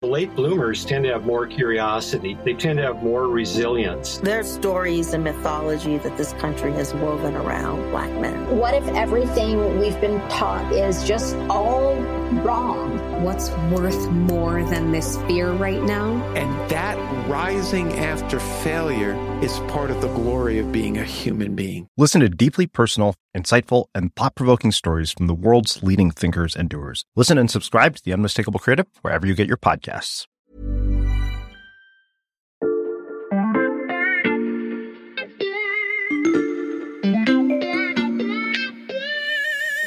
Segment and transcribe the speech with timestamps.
[0.00, 2.38] The late bloomers tend to have more curiosity.
[2.44, 4.18] They tend to have more resilience.
[4.18, 8.58] There's stories and mythology that this country has woven around black men.
[8.58, 11.96] What if everything we've been taught is just all
[12.44, 12.96] wrong?
[13.24, 16.12] What's worth more than this fear right now?
[16.36, 16.96] And that
[17.28, 21.88] rising after failure is part of the glory of being a human being.
[21.96, 26.68] Listen to deeply personal, insightful, and thought provoking stories from the world's leading thinkers and
[26.68, 27.04] doers.
[27.16, 29.56] Listen and subscribe to The Unmistakable Creative wherever you get your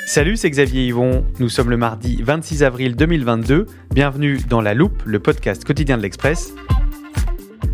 [0.06, 1.26] Salut, c'est Xavier Yvon.
[1.40, 3.66] Nous sommes le mardi 26 avril 2022.
[3.94, 6.54] Bienvenue dans La Loupe, le podcast quotidien de l'Express.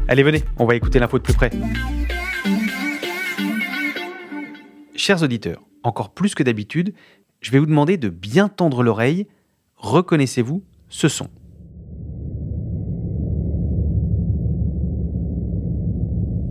[0.07, 1.49] Allez, venez, on va écouter l'info de plus près.
[4.95, 6.93] Chers auditeurs, encore plus que d'habitude,
[7.41, 9.27] je vais vous demander de bien tendre l'oreille.
[9.75, 11.29] Reconnaissez-vous ce son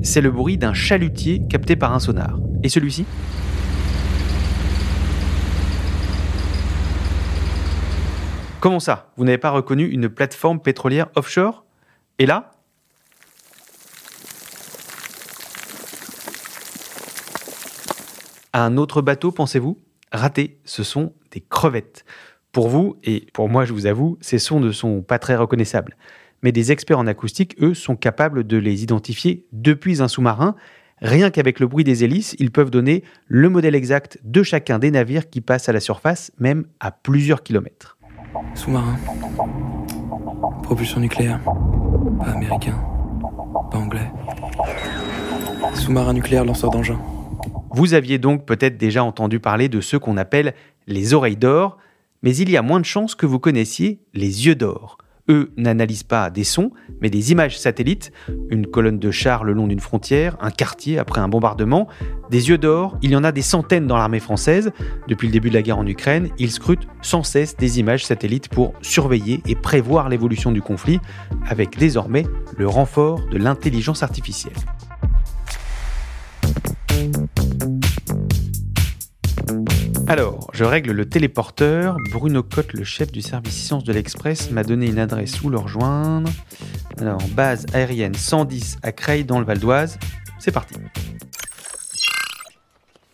[0.07, 2.39] C'est le bruit d'un chalutier capté par un sonar.
[2.62, 3.05] Et celui-ci?
[8.61, 9.11] Comment ça?
[9.17, 11.65] Vous n'avez pas reconnu une plateforme pétrolière offshore?
[12.21, 12.53] Et là?
[18.53, 19.77] Un autre bateau, pensez-vous?
[20.12, 22.05] Raté, ce sont des crevettes.
[22.53, 25.97] Pour vous, et pour moi je vous avoue, ces sons ne sont pas très reconnaissables.
[26.42, 30.55] Mais des experts en acoustique, eux, sont capables de les identifier depuis un sous-marin.
[31.03, 34.91] Rien qu'avec le bruit des hélices, ils peuvent donner le modèle exact de chacun des
[34.91, 37.99] navires qui passent à la surface, même à plusieurs kilomètres.
[38.55, 38.97] Sous-marin.
[40.62, 41.41] Propulsion nucléaire.
[42.19, 42.78] Pas américain.
[43.71, 44.10] Pas anglais.
[45.75, 47.00] Sous-marin nucléaire lanceur d'engins.
[47.72, 50.55] Vous aviez donc peut-être déjà entendu parler de ceux qu'on appelle
[50.87, 51.78] les oreilles d'or,
[52.22, 54.99] mais il y a moins de chances que vous connaissiez les yeux d'or.
[55.28, 56.70] Eux n'analysent pas des sons,
[57.00, 58.12] mais des images satellites,
[58.50, 61.88] une colonne de chars le long d'une frontière, un quartier après un bombardement.
[62.31, 64.72] Des yeux d'or, il y en a des centaines dans l'armée française.
[65.09, 68.48] Depuis le début de la guerre en Ukraine, ils scrutent sans cesse des images satellites
[68.48, 71.00] pour surveiller et prévoir l'évolution du conflit,
[71.48, 72.25] avec désormais
[72.56, 74.54] le renfort de l'intelligence artificielle.
[80.09, 81.97] Alors, je règle le téléporteur.
[82.12, 85.59] Bruno Cotte, le chef du service sciences de l'Express, m'a donné une adresse où le
[85.59, 86.31] rejoindre.
[87.00, 89.99] Alors, base aérienne 110 à Creil dans le Val d'Oise.
[90.39, 90.75] C'est parti.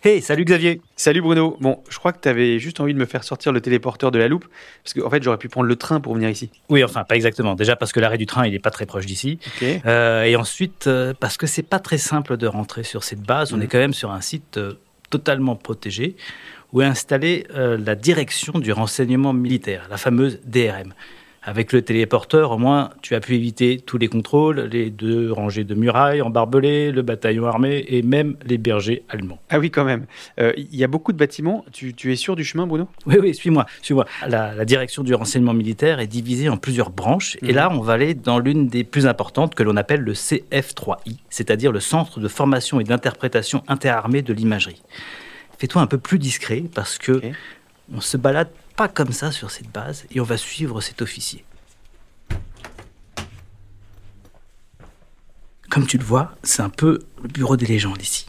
[0.05, 0.83] Hey, salut Xavier.
[0.97, 1.57] Salut Bruno.
[1.61, 4.19] Bon, je crois que tu avais juste envie de me faire sortir le téléporteur de
[4.19, 4.47] la loupe,
[4.83, 6.51] parce qu'en en fait, j'aurais pu prendre le train pour venir ici.
[6.69, 7.55] Oui, enfin, pas exactement.
[7.55, 9.39] Déjà parce que l'arrêt du train, il est pas très proche d'ici.
[9.87, 13.53] Euh, et ensuite, euh, parce que c'est pas très simple de rentrer sur cette base.
[13.55, 13.63] On Mhm.
[13.63, 14.75] est quand même sur un site euh,
[15.13, 16.17] totalement protégé
[16.73, 20.95] où est installée euh, la direction du renseignement militaire, la fameuse DRM.
[21.45, 25.65] Avec le téléporteur, au moins, tu as pu éviter tous les contrôles, les deux rangées
[25.65, 29.41] de murailles en barbelés, le bataillon armé et même les bergers allemands.
[29.51, 30.07] Ah oui, quand même.
[30.39, 31.65] Euh, Il y a beaucoup de bâtiments.
[31.73, 32.87] Tu, tu es sûr du chemin, Bruno?
[33.07, 34.07] Oui, oui, suis-moi, suis-moi.
[34.29, 37.37] La, la direction du renseignement militaire est divisée en plusieurs branches.
[37.43, 37.55] Et Mhm.
[37.57, 41.73] là, on va aller dans l'une des plus importantes que l'on appelle le CF3I, c'est-à-dire
[41.73, 44.81] le Centre de formation et d'interprétation interarmée de l'imagerie.
[45.59, 47.21] Fais-toi un peu plus discret parce que
[47.93, 48.49] on se balade
[48.83, 51.45] pas comme ça sur cette base et on va suivre cet officier.
[55.71, 58.27] Comme tu le vois, c'est un peu le bureau des légendes ici.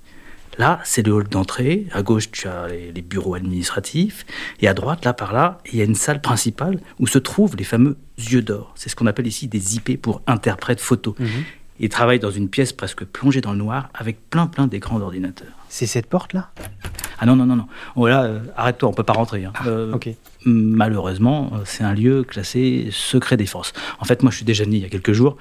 [0.59, 1.87] Là, c'est le hall d'entrée.
[1.91, 4.27] À gauche, tu as les, les bureaux administratifs.
[4.59, 7.55] Et à droite, là par là, il y a une salle principale où se trouvent
[7.55, 8.73] les fameux yeux d'or.
[8.75, 11.15] C'est ce qu'on appelle ici des IP pour interprète photo.
[11.79, 15.62] Ils travaillent dans une pièce presque plongée dans le noir avec plein plein d'écrans d'ordinateur.
[15.75, 16.51] C'est cette porte-là
[17.17, 17.65] Ah non, non, non, non.
[17.95, 19.43] Oh là, euh, arrête-toi, on peut pas rentrer.
[19.45, 19.53] hein.
[19.65, 20.07] Euh, Ok.
[20.45, 23.73] Malheureusement, euh, c'est un lieu classé secret défense.
[23.99, 25.35] En fait, moi, je suis déjà venu il y a quelques jours.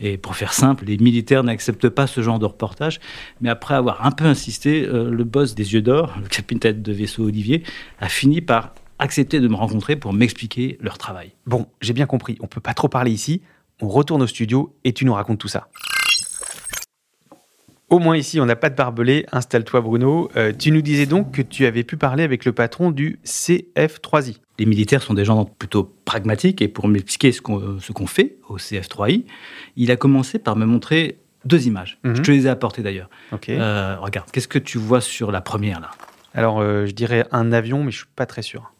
[0.00, 2.98] Et pour faire simple, les militaires n'acceptent pas ce genre de reportage.
[3.42, 6.92] Mais après avoir un peu insisté, euh, le boss des Yeux d'Or, le capitaine de
[6.92, 7.62] vaisseau Olivier,
[8.00, 11.32] a fini par accepter de me rencontrer pour m'expliquer leur travail.
[11.46, 12.38] Bon, j'ai bien compris.
[12.40, 13.42] On peut pas trop parler ici.
[13.82, 15.68] On retourne au studio et tu nous racontes tout ça.
[17.94, 19.24] Au moins ici, on n'a pas de barbelé.
[19.30, 20.28] Installe-toi, Bruno.
[20.34, 24.38] Euh, tu nous disais donc que tu avais pu parler avec le patron du CF3I.
[24.58, 29.26] Les militaires sont des gens plutôt pragmatiques et pour m'expliquer ce qu'on fait au CF3I,
[29.76, 32.00] il a commencé par me montrer deux images.
[32.02, 33.08] Je te les ai apportées d'ailleurs.
[33.48, 35.92] Euh, regarde, qu'est-ce que tu vois sur la première là?
[36.34, 38.72] Alors, euh, je dirais un avion, mais je suis pas très sûr.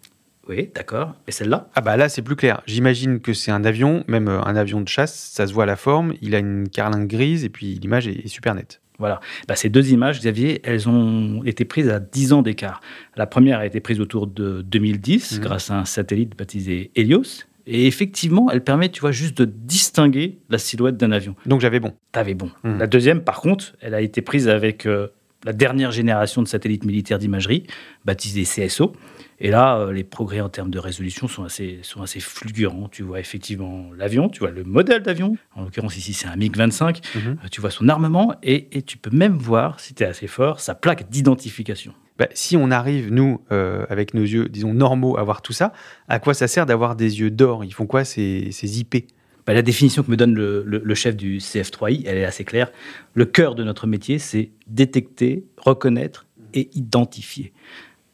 [0.49, 1.15] Oui, d'accord.
[1.29, 1.69] Et celle-là?
[1.77, 2.63] Ah bah là, c'est plus clair.
[2.67, 5.77] J'imagine que c'est un avion, même un avion de chasse, ça se voit à la
[5.77, 8.81] forme, il a une carlingue grise et puis l'image est, super nette.
[8.99, 9.21] Voilà.
[9.49, 12.81] Bah, ces deux images, Xavier, elles ont été prises à 10 ans d'écart.
[13.17, 15.41] La première a été prise autour de 2010 mhm.
[15.41, 17.45] grâce à un satellite baptisé Helios.
[17.67, 21.35] Et effectivement, elle permet, tu vois, juste de distinguer la silhouette d'un avion.
[21.47, 21.95] Donc j'avais bon.
[22.13, 22.51] T'avais bon.
[22.63, 22.79] Mhm.
[22.79, 25.09] La deuxième, par contre, elle a été prise avec euh,
[25.45, 27.65] la dernière génération de satellites militaires d'imagerie,
[28.05, 28.93] baptisée CSO.
[29.41, 32.89] Et là, euh, les progrès en termes de résolution sont assez, sont assez fulgurants.
[32.89, 35.37] Tu vois effectivement l'avion, tu vois le modèle d'avion.
[35.55, 37.01] En l'occurrence, ici, c'est un MiG-25.
[37.15, 37.37] Mhm.
[37.45, 40.61] Euh, tu vois son armement et, tu peux même voir, si tu es assez fort,
[40.61, 41.95] sa plaque d'identification.
[42.19, 45.73] Bah, si on arrive, nous, euh, avec nos yeux, disons, normaux, à voir tout ça,
[46.09, 47.65] à quoi ça sert d'avoir des yeux d'or?
[47.65, 49.07] Ils font quoi ces, ces IP
[49.47, 52.73] bah, la définition que me donne le, le, chef du CF3I, elle est assez claire.
[53.13, 57.53] Le cœur de notre métier, c'est détecter, reconnaître et identifier.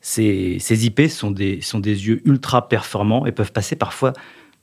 [0.00, 4.12] Ces, IP sont des, sont des yeux ultra performants et peuvent passer parfois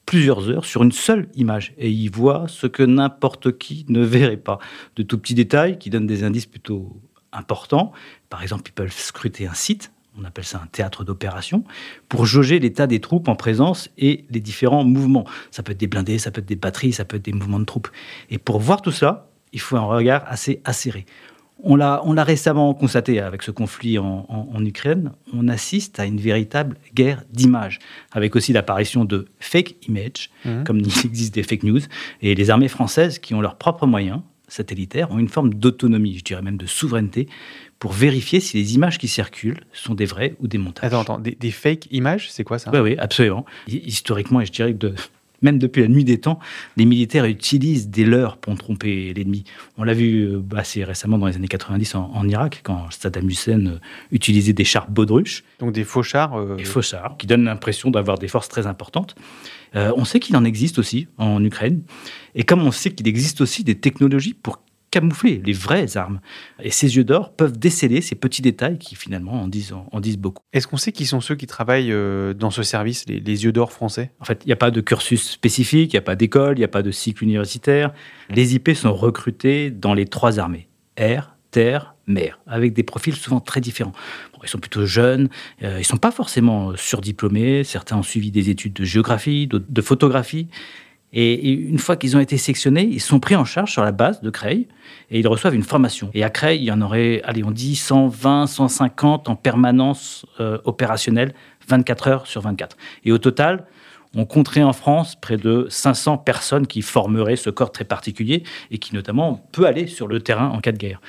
[0.06, 4.38] plusieurs heures sur une seule image et ils voient ce que n'importe qui ne verrait
[4.38, 4.58] pas.
[4.96, 7.00] De tout petits détails qui donnent des indices plutôt
[7.32, 7.92] importants.
[8.30, 11.64] Par exemple, ils peuvent scruter un site, on appelle ça un théâtre d'opération,
[12.10, 15.26] pour jauger l'état des troupes en présence et les différents mouvements.
[15.52, 17.60] Ça peut être des blindés, ça peut être des batteries, ça peut être des mouvements
[17.60, 17.90] de troupes.
[18.30, 21.06] Et pour voir tout ça, il faut un regard assez acéré.
[21.64, 27.24] On l'a, récemment constaté avec ce conflit en, Ukraine, on assiste à une véritable guerre
[27.32, 27.80] d'images,
[28.12, 30.64] avec aussi l'apparition de fake images, mhm.
[30.64, 31.82] comme il existe des fake news,
[32.22, 36.24] et les armées françaises qui ont leurs propres moyens satellitaires ont une forme d'autonomie, je
[36.24, 37.28] dirais même de souveraineté,
[37.80, 40.88] pour vérifier si les images qui circulent sont des vrais ou des montages.
[40.88, 42.72] Attends, attends, des, des fake images, c'est quoi ça?
[42.74, 43.46] Oui, oui, absolument.
[43.68, 44.96] Historiquement, et je dirais que de,
[45.42, 46.40] même depuis la nuit des temps,
[46.78, 49.44] les militaires utilisent des leurres pour tromper l'ennemi.
[49.78, 53.66] On l'a vu euh, assez récemment dans les années 90 en, Irak, quand Saddam Hussein
[53.68, 53.80] euh,
[54.12, 55.44] utilisait des chars baudruches.
[55.60, 58.68] Donc des faux chars euh, Des faux chars, qui donnent l'impression d'avoir des forces très
[58.68, 59.16] importantes.
[59.74, 61.84] on sait qu'il en existe aussi en Ukraine.
[62.36, 64.60] Et comme on sait qu'il existe aussi des technologies pour
[64.92, 66.20] camoufler les vraies armes.
[66.62, 70.18] Et ces yeux d'or peuvent déceler ces petits détails qui finalement en disent, en disent
[70.18, 70.44] beaucoup.
[70.54, 73.72] Est-ce qu'on sait qui sont ceux qui travaillent euh, dans ce service, les, yeux d'or
[73.72, 74.12] français?
[74.20, 76.60] En fait, il n'y a pas de cursus spécifique, il n'y a pas d'école, il
[76.60, 77.94] n'y a pas de cycle universitaire.
[78.30, 83.42] Les IP sont recrutés dans les trois armées, air, terre, mer, avec des profils souvent
[83.42, 83.94] très différents.
[84.44, 85.30] ils sont plutôt jeunes,
[85.64, 89.82] euh, ils ne sont pas forcément surdiplômés, certains ont suivi des études de géographie, de
[89.82, 90.48] photographie,
[91.20, 94.22] et une fois qu'ils ont été sélectionnés, ils sont pris en charge sur la base
[94.22, 94.68] de Creil
[95.10, 96.12] et ils reçoivent une formation.
[96.14, 100.60] Et à Creil, il y en aurait, allez, on dit 120, 150 en permanence euh,
[100.66, 101.34] opérationnelle,
[101.68, 102.78] 24 heures sur 24.
[103.04, 103.66] Et au total,
[104.16, 108.78] on compterait en France près de 500 personnes qui formeraient ce corps très particulier et
[108.78, 111.02] qui notamment peut aller sur le terrain en cas de guerre.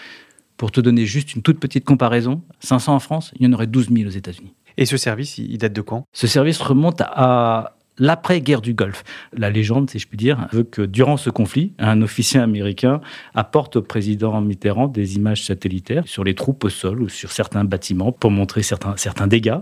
[0.57, 3.67] Pour te donner juste une toute petite comparaison, 500 en France, il y en aurait
[3.67, 4.55] 12 000 aux États-Unis.
[4.79, 6.05] Et ce service, il date de quand?
[6.15, 9.05] Ce service remonte à l'après-guerre du Golfe.
[9.33, 13.01] La légende, si je puis dire, veut que durant ce conflit, un officier américain
[13.35, 17.65] apporte au président Mitterrand des images satellitaires sur les troupes au sol ou sur certains
[17.65, 19.59] bâtiments pour montrer certains, certains dégâts.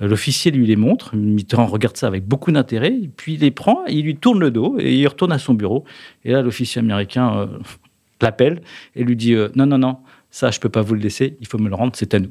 [0.00, 4.04] L'officier lui les montre, Mitterrand regarde ça avec beaucoup d'intérêt, puis il les prend, il
[4.04, 5.84] lui tourne le dos et il retourne à son bureau.
[6.24, 7.46] Et là, l'officier américain euh,
[8.20, 8.62] l'appelle
[8.94, 9.98] et lui dit euh, Non, non, non,
[10.30, 12.20] ça, je ne peux pas vous le laisser, il faut me le rendre, c'est à
[12.20, 12.30] nous.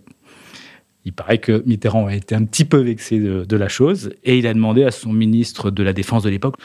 [1.07, 4.45] Il paraît que Mitterrand a été un petit peu vexé de, la chose et il
[4.45, 6.55] a demandé à son ministre de la Défense de l'époque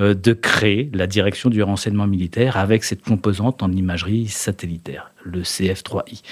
[0.00, 5.42] euh, de créer la direction du renseignement militaire avec cette composante en imagerie satellitaire, le
[5.42, 6.22] CF3I.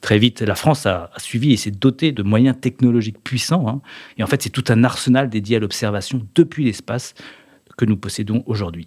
[0.00, 3.66] Très vite, la France a, suivi et s'est dotée de moyens technologiques puissants.
[3.66, 3.80] Hein.
[4.16, 7.14] et en fait, c'est tout un arsenal dédié à l'observation depuis l'espace
[7.76, 8.86] que nous possédons aujourd'hui.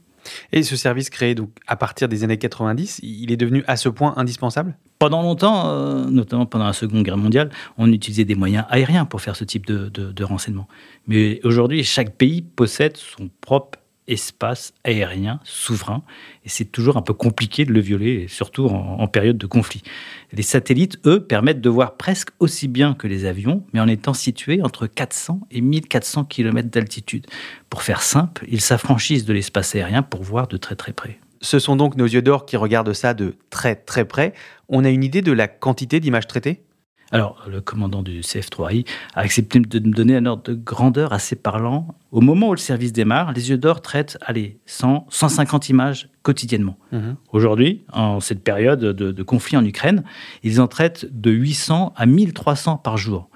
[0.54, 3.90] Et ce service créé donc à partir des années 90, il est devenu à ce
[3.90, 4.78] point indispensable?
[5.04, 9.20] Pendant longtemps, euh, notamment pendant la Seconde Guerre mondiale, on utilisait des moyens aériens pour
[9.20, 10.70] faire ce type de, de renseignement.
[11.08, 16.04] Mais aujourd'hui, chaque pays possède son propre espace aérien souverain.
[16.46, 19.84] Et c'est toujours un peu compliqué de le violer, surtout en, période de conflit.
[20.32, 24.14] Les satellites, eux, permettent de voir presque aussi bien que les avions, mais en étant
[24.14, 27.28] situés entre 400 et 1400 km d'altitude.
[27.70, 31.20] Pour faire simple, ils s'affranchissent de l'espace aérien pour voir de très très près.
[31.44, 34.34] Ce sont donc nos yeux d'or qui regardent ça de très très près.
[34.70, 36.64] On a une idée de la quantité d'images traitées?
[37.12, 41.36] Alors, le commandant du CF3I a accepté de me donner un ordre de grandeur assez
[41.36, 41.96] parlant.
[42.12, 46.78] Au moment où le service démarre, les yeux d'or traitent, allez, 100, 150 images quotidiennement.
[46.94, 47.18] Mhm.
[47.34, 50.04] Aujourd'hui, en cette période de, conflit en Ukraine,
[50.44, 53.30] ils en traitent de 800 à 1300 par jour.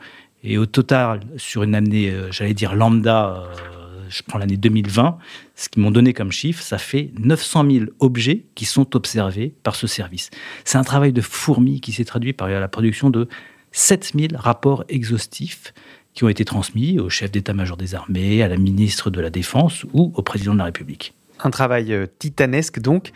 [0.44, 3.77] Et au total, sur une année, euh, j'allais dire lambda, euh,
[4.10, 5.18] je prends l'année 2020,
[5.56, 9.76] ce qu'ils m'ont donné comme chiffre, ça fait 900 000 objets qui sont observés par
[9.76, 10.30] ce service.
[10.66, 13.28] C'est un travail de fourmi qui s'est traduit par la production de
[13.72, 15.74] 7000 rapports exhaustifs
[16.14, 19.86] qui ont été transmis au chef d'état-major des armées, à la ministre de la Défense
[19.94, 21.14] ou au président de la République.
[21.44, 23.12] Un travail euh, titanesque donc,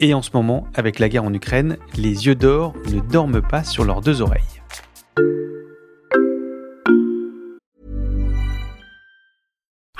[0.00, 3.62] et en ce moment, avec la guerre en Ukraine, les yeux d'or ne dorment pas
[3.62, 4.55] sur leurs deux oreilles.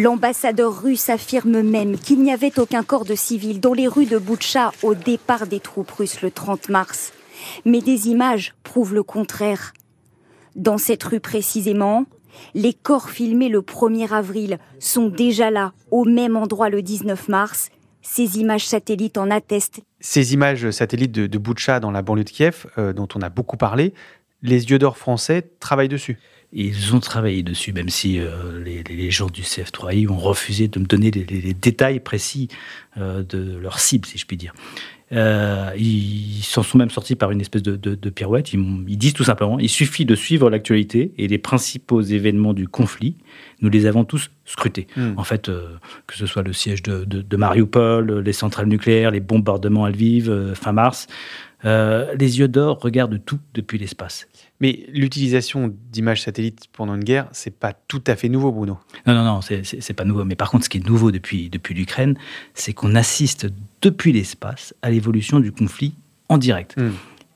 [0.00, 4.16] L'ambassadeur russe affirme même qu'il n'y avait aucun corps de civils dans les rues de
[4.16, 7.12] Boutcha au départ des troupes russes le 30 mars.
[7.64, 9.72] Mais des images prouvent le contraire.
[10.54, 12.04] Dans cette rue précisément,
[12.54, 17.70] les corps filmés le 1er avril sont déjà là, au même endroit le 19 mars.
[18.00, 19.80] Ces images satellites en attestent.
[19.98, 23.30] Ces images satellites de, de Boutcha dans la banlieue de Kiev, euh, dont on a
[23.30, 23.94] beaucoup parlé,
[24.42, 26.18] les yeux d'or français travaillent dessus.
[26.52, 30.78] Ils ont travaillé dessus, même si euh, les, les, gens du CF3I ont refusé de
[30.78, 32.48] me donner les, les détails précis
[32.96, 34.54] euh, de leur cible, si je puis dire.
[35.12, 38.52] Euh, ils s'en sont même sortis par une espèce de, de, de pirouette.
[38.52, 42.68] Ils, ils, disent tout simplement il suffit de suivre l'actualité et les principaux événements du
[42.68, 43.16] conflit.
[43.60, 44.86] Nous les avons tous scrutés.
[44.96, 45.12] Mm.
[45.16, 45.76] En fait, euh,
[46.06, 50.28] que ce soit le siège de, de, Mariupol, les centrales nucléaires, les bombardements à Lviv,
[50.28, 51.06] euh, fin mars,
[51.64, 54.28] les yeux d'or regardent tout depuis l'espace.
[54.60, 58.78] Mais l'utilisation d'images satellites pendant une guerre, c'est pas tout à fait nouveau, Bruno.
[59.06, 60.24] Non, non, non, c'est pas nouveau.
[60.24, 62.18] Mais par contre, ce qui est nouveau depuis, depuis l'Ukraine,
[62.54, 63.46] c'est qu'on assiste
[63.82, 65.94] depuis l'espace à l'évolution du conflit
[66.28, 66.76] en direct.
[66.76, 66.90] Mm.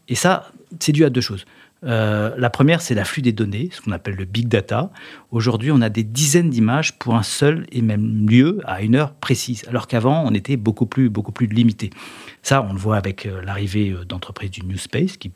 [0.09, 0.51] Et ça,
[0.81, 1.45] c'est dû à deux choses.
[1.85, 4.91] Euh, la première, c'est l'afflux des données, ce qu'on appelle le big data.
[5.31, 9.15] Aujourd'hui, on a des dizaines d'images pour un seul et même lieu à une heure
[9.15, 11.91] précise, alors qu'avant, on était beaucoup plus, beaucoup plus limité.
[12.43, 15.33] Ça, on le voit avec euh, l'arrivée d'entreprises du New Space qui,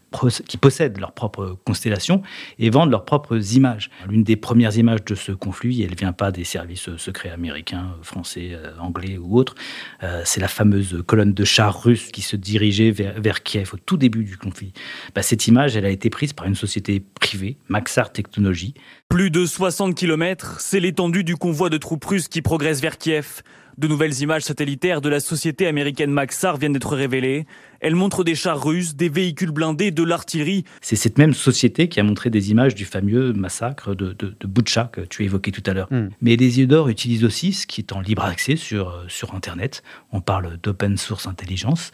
[0.60, 2.22] possèdent leur propre constellation
[2.58, 3.90] et vendent leurs propres images.
[4.08, 7.94] L'une des premières images de ce conflit, elle ne vient pas des services secrets américains,
[8.02, 9.54] français, anglais ou autres.
[10.02, 13.76] Euh, c'est la fameuse colonne de chars russes qui se dirigeait vers, vers Kiev au
[13.76, 14.72] tout début du conflit.
[15.14, 18.74] Bah, cette image, elle a été prise par une société privée, Maxar Technologies.
[19.08, 23.42] Plus de 60 km, c'est l'étendue du convoi de troupes russes qui progresse vers Kiev.
[23.78, 27.44] De nouvelles images satellitaires de la société américaine Maxar viennent d'être révélées.
[27.80, 30.64] Elles montrent des chars russes, des véhicules blindés, de l'artillerie.
[30.80, 34.46] C'est cette même société qui a montré des images du fameux massacre de, de, de
[34.46, 35.88] Butcha que tu évoquais tout à l'heure.
[35.90, 36.08] Mm.
[36.22, 39.82] Mais les yeux d'or utilisent aussi ce qui est en libre accès sur, sur Internet.
[40.10, 41.92] On parle d'open source intelligence.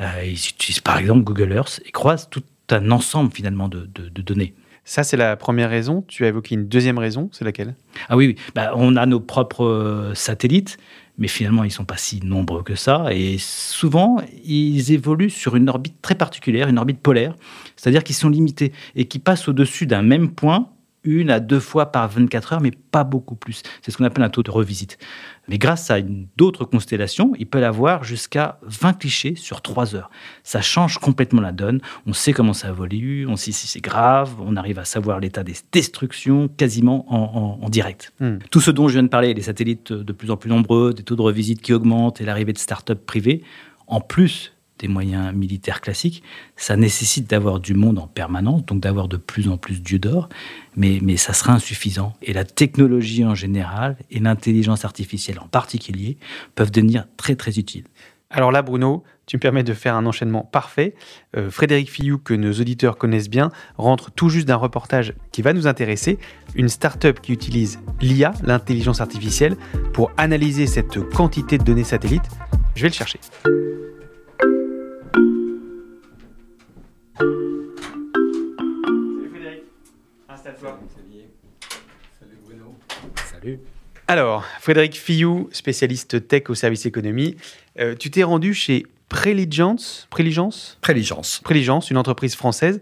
[0.00, 4.08] Euh, ils utilisent par exemple Google Earth et croisent tout un ensemble finalement de, de,
[4.08, 4.54] de données.
[4.86, 6.04] Ça, c'est la première raison.
[6.08, 7.74] Tu as évoqué une deuxième raison, c'est laquelle?
[8.08, 8.36] Ah oui, oui.
[8.54, 10.76] Bah, on a nos propres satellites,
[11.16, 13.06] mais finalement, ils ne sont pas si nombreux que ça.
[13.10, 17.34] Et souvent, ils évoluent sur une orbite très particulière, une orbite polaire,
[17.76, 20.68] c'est-à-dire qu'ils sont limités et qui passent au-dessus d'un même point
[21.04, 23.62] une à deux fois par 24 heures, mais pas beaucoup plus.
[23.82, 24.98] C'est ce qu'on appelle un taux de revisite.
[25.48, 25.98] Mais grâce à
[26.36, 30.10] d'autres constellations, il peut avoir jusqu'à 20 clichés sur 3 heures.
[30.42, 31.80] Ça change complètement la donne.
[32.06, 35.44] On sait comment ça évolue, on sait si c'est grave, on arrive à savoir l'état
[35.44, 38.12] des destructions quasiment en, en, en direct.
[38.20, 38.38] Mm.
[38.50, 41.02] Tout ce dont je viens de parler, les satellites de plus en plus nombreux, des
[41.02, 43.42] taux de revisite qui augmentent et l'arrivée de start-up privées,
[43.86, 46.22] en plus des moyens militaires classiques,
[46.56, 50.28] ça nécessite d'avoir du monde en permanence, donc d'avoir de plus en plus d'yeux d'or,
[50.76, 52.12] mais, mais ça sera insuffisant.
[52.22, 56.18] Et la technologie en général et l'intelligence artificielle en particulier
[56.54, 57.84] peuvent devenir très très utiles.
[58.30, 60.94] Alors là, Bruno, tu me permets de faire un enchaînement parfait.
[61.36, 65.52] Euh, Frédéric Fillou, que nos auditeurs connaissent bien, rentre tout juste d'un reportage qui va
[65.52, 66.18] nous intéresser.
[66.56, 69.56] Une start-up qui utilise l'IA, l'intelligence artificielle,
[69.92, 72.28] pour analyser cette quantité de données satellites.
[72.74, 73.20] Je vais le chercher.
[80.64, 82.74] Salut Bruno.
[83.30, 83.60] Salut.
[84.08, 87.36] Alors, Frédéric Fillou, spécialiste tech au service économie,
[87.78, 91.40] euh, tu t'es rendu chez Preligence, Preligence Preligence.
[91.44, 92.80] Preligence, une entreprise française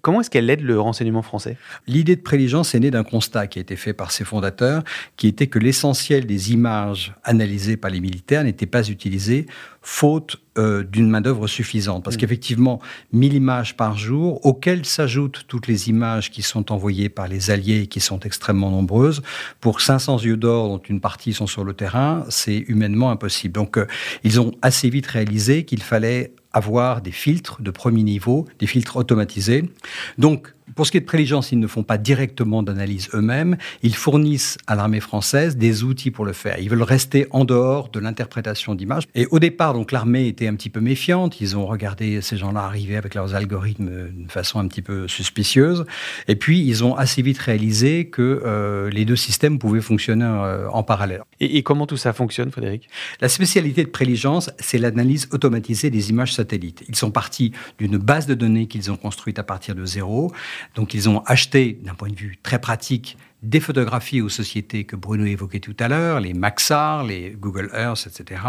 [0.00, 1.56] comment est-ce qu'elle aide le renseignement français?
[1.86, 4.82] L'idée de préligence est née d'un constat qui a été fait par ses fondateurs,
[5.16, 9.46] qui était que l'essentiel des images analysées par les militaires n'était pas utilisé
[9.82, 12.04] faute euh, d'une main-d'œuvre suffisante.
[12.04, 12.18] Parce mm.
[12.20, 12.80] qu'effectivement,
[13.12, 17.88] 1000 images par jour, auxquelles s'ajoutent toutes les images qui sont envoyées par les alliés,
[17.88, 19.22] qui sont extrêmement nombreuses,
[19.60, 23.54] pour 500 yeux d'or, dont une partie sont sur le terrain, c'est humainement impossible.
[23.54, 23.86] Donc, euh,
[24.22, 28.96] ils ont assez vite réalisé qu'il fallait avoir des filtres de premier niveau, des filtres
[28.96, 29.70] automatisés.
[30.18, 33.56] Donc, pour ce qui est de préligence, ils ne font pas directement d'analyse eux-mêmes.
[33.82, 36.58] Ils fournissent à l'armée française des outils pour le faire.
[36.58, 39.04] Ils veulent rester en dehors de l'interprétation d'images.
[39.14, 41.40] Et au départ, donc l'armée était un petit peu méfiante.
[41.40, 45.84] Ils ont regardé ces gens-là arriver avec leurs algorithmes d'une façon un petit peu suspicieuse.
[46.28, 50.68] Et puis, ils ont assez vite réalisé que euh, les deux systèmes pouvaient fonctionner euh,
[50.70, 51.22] en parallèle.
[51.40, 52.88] Et, et, comment tout ça fonctionne, Frédéric?
[53.20, 56.84] La spécialité de préligence, c'est l'analyse automatisée des images satellites.
[56.88, 60.32] Ils sont partis d'une base de données qu'ils ont construite à partir de zéro.
[60.74, 64.94] Donc ils ont acheté, d'un point de vue très pratique, des photographies aux sociétés que
[64.94, 68.40] Bruno évoquait tout à l'heure, les Maxar, les Google Earth, etc.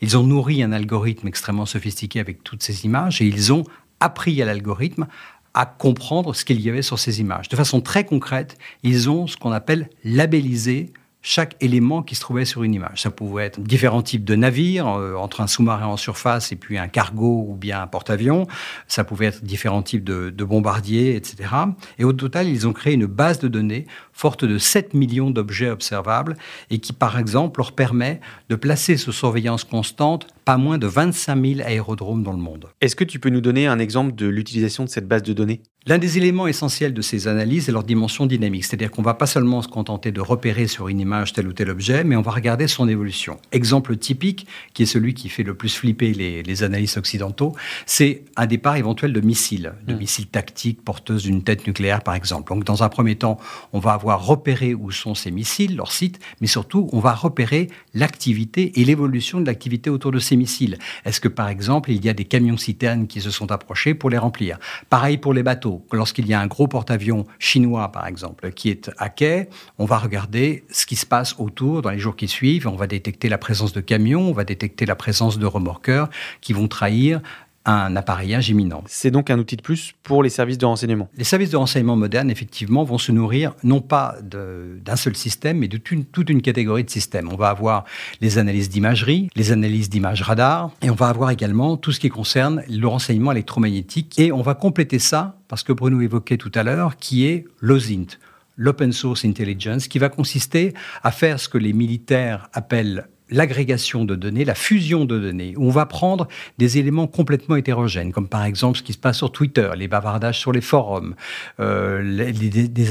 [0.00, 3.64] Ils ont nourri un algorithme extrêmement sophistiqué avec toutes ces images et ils ont
[3.98, 5.06] appris à l'algorithme
[5.54, 7.48] à comprendre ce qu'il y avait sur ces images.
[7.48, 10.92] De façon très concrète, ils ont ce qu'on appelle labellisé
[11.28, 13.02] chaque élément qui se trouvait sur une image.
[13.02, 16.78] Ça pouvait être différents types de navires, euh, entre un sous-marin en surface et puis
[16.78, 18.46] un cargo ou bien un porte-avions.
[18.86, 21.50] Ça pouvait être différents types de, de, bombardiers, etc.
[21.98, 25.68] Et au total, ils ont créé une base de données forte de 7 millions d'objets
[25.68, 26.36] observables
[26.70, 31.44] et qui, par exemple, leur permet de placer sous surveillance constante pas moins de 25
[31.56, 32.68] 000 aérodromes dans le monde.
[32.80, 35.60] Est-ce que tu peux nous donner un exemple de l'utilisation de cette base de données?
[35.88, 39.14] L'un des éléments essentiels de ces analyses est leur dimension dynamique, c'est-à-dire qu'on ne va
[39.14, 42.22] pas seulement se contenter de repérer sur une image tel ou tel objet, mais on
[42.22, 43.38] va regarder son évolution.
[43.52, 47.54] Exemple typique, qui est celui qui fait le plus flipper les, les analystes occidentaux,
[47.84, 49.98] c'est un départ éventuel de missiles, de mmh.
[49.98, 52.52] missiles tactiques porteuses d'une tête nucléaire par exemple.
[52.52, 53.38] Donc dans un premier temps,
[53.72, 57.68] on va avoir repéré où sont ces missiles, leur site, mais surtout on va repérer
[57.94, 60.78] l'activité et l'évolution de l'activité autour de ces missiles.
[61.04, 64.10] Est-ce que par exemple il y a des camions citernes qui se sont approchés pour
[64.10, 64.58] les remplir?
[64.88, 68.90] Pareil pour les bateaux lorsqu'il y a un gros porte-avions chinois, par exemple, qui est
[68.98, 69.48] à quai,
[69.78, 72.68] on va regarder ce qui se passe autour dans les jours qui suivent.
[72.68, 76.08] On va détecter la présence de camions, on va détecter la présence de remorqueurs
[76.40, 77.20] qui vont trahir
[77.66, 78.82] un appareillage imminent.
[78.86, 81.08] C'est donc un outil de plus pour les services de renseignement.
[81.16, 85.68] Les services de renseignement modernes, effectivement, vont se nourrir non pas d'un seul système, mais
[85.68, 87.28] de toute une catégorie de systèmes.
[87.32, 87.84] On va avoir
[88.20, 92.08] les analyses d'imagerie, les analyses d'images radar, et on va avoir également tout ce qui
[92.08, 94.18] concerne le renseignement électromagnétique.
[94.18, 98.18] Et on va compléter ça, parce que Bruno évoquait tout à l'heure, qui est l'OSINT,
[98.56, 104.14] l'Open Source Intelligence, qui va consister à faire ce que les militaires appellent l'agrégation de
[104.14, 108.44] données, la fusion de données, où on va prendre des éléments complètement hétérogènes, comme par
[108.44, 111.14] exemple ce qui se passe sur Twitter, les bavardages sur les forums,
[111.60, 111.98] euh,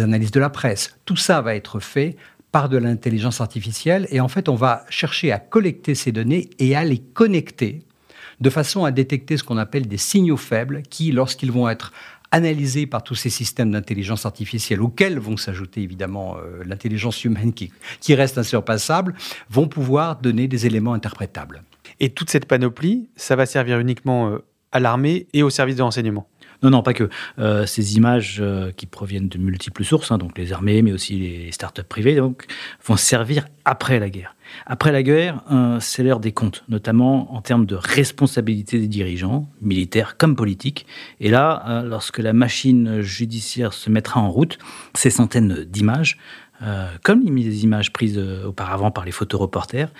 [0.02, 0.98] analyses de la presse.
[1.06, 2.16] Tout ça va être fait
[2.52, 6.76] par de l'intelligence artificielle, et en fait, on va chercher à collecter ces données et
[6.76, 7.82] à les connecter
[8.42, 11.94] de façon à détecter ce qu'on appelle des signaux faibles qui, lorsqu'ils vont être
[12.36, 17.72] analysés par tous ces systèmes d'intelligence artificielle, auxquels vont s'ajouter évidemment euh, l'intelligence humaine qui,
[18.02, 19.16] qui reste insurpassable,
[19.50, 21.64] vont pouvoir donner des éléments interprétables.
[22.02, 24.44] Et toute cette panoplie, ça va servir uniquement euh,
[24.74, 26.28] à l'armée et aux services de renseignement
[26.64, 27.10] non, non, pas que.
[27.38, 28.42] Euh, ces images
[28.78, 32.46] qui proviennent de multiples sources, hein, donc les armées, mais aussi les startups privées, donc,
[32.86, 34.35] vont servir après la guerre.
[34.66, 39.50] Après la guerre, euh, c'est l'heure des comptes, notamment en termes de responsabilité des dirigeants,
[39.62, 40.86] militaires comme politiques.
[41.20, 44.58] Et là, euh, lorsque la machine judiciaire se mettra en route,
[44.94, 46.18] ces centaines d'images,
[46.62, 49.92] euh, comme les images prises auparavant par les photoreporters,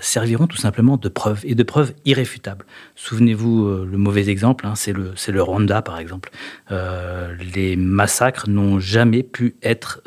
[0.00, 2.64] serviront tout simplement de preuves, et de preuves irréfutables.
[2.94, 6.30] Souvenez-vous, le mauvais exemple, hein, c'est le, le, Rwanda, par exemple.
[6.70, 10.02] les massacres n'ont jamais pu être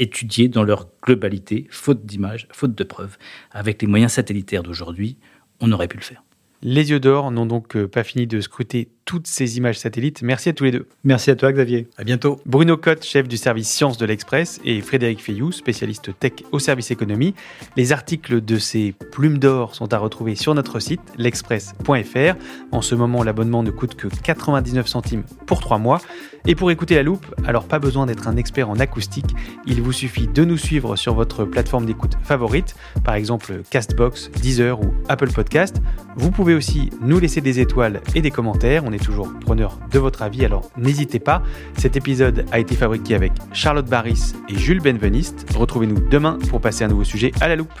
[0.00, 3.16] étudiés dans leur globalité, faute d'images, faute de preuves.
[3.52, 5.18] Avec les moyens satellitaires d'aujourd'hui,
[5.60, 6.24] on aurait pu le faire.
[6.62, 10.22] Les yeux d'or n'ont donc euh, pas fini de scruter toutes ces images satellites.
[10.22, 10.86] Merci à tous les deux.
[11.02, 11.88] Merci à toi, Xavier.
[11.98, 12.38] À bientôt.
[12.46, 16.92] Bruno Cotte, chef du service sciences de l'Express, et Frédéric Fayou, spécialiste tech au service
[16.92, 17.34] économie.
[17.76, 22.36] Les articles de ces plumes d'or sont à retrouver sur notre site, l'express.fr.
[22.70, 26.00] En ce moment, l'abonnement ne coûte que 99 centimes pour 3 mois.
[26.46, 29.34] Et pour écouter la loupe, alors pas besoin d'être un expert en acoustique,
[29.66, 34.80] il vous suffit de nous suivre sur votre plateforme d'écoute favorite, par exemple Castbox, Deezer
[34.80, 35.82] ou Apple Podcast.
[36.16, 39.98] Vous pouvez aussi nous laisser des étoiles et des commentaires, on est toujours preneur de
[39.98, 41.42] votre avis, alors n'hésitez pas.
[41.76, 45.46] Cet épisode a été fabriqué avec Charlotte Barris et Jules Benveniste.
[45.56, 47.80] Retrouvez-nous demain pour passer un nouveau sujet à la loupe.